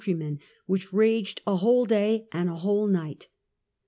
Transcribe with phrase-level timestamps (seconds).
[0.03, 3.27] yjj^gj ^^ which raged a whole day and a whole night.